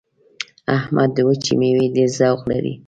[0.77, 2.73] احمد د وچې مېوې ډېر ذوق لري.